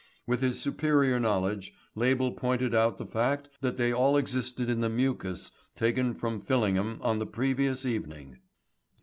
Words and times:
With 0.25 0.41
his 0.41 0.59
superior 0.59 1.19
knowledge 1.19 1.75
Label 1.93 2.31
pointed 2.31 2.73
out 2.73 2.97
the 2.97 3.05
fact 3.05 3.49
that 3.59 3.77
they 3.77 3.93
all 3.93 4.17
existed 4.17 4.67
in 4.67 4.81
the 4.81 4.89
mucous 4.89 5.51
taken 5.75 6.15
from 6.15 6.41
Fillingham 6.41 6.97
on 7.03 7.19
the 7.19 7.27
previous 7.27 7.85
evening. 7.85 8.39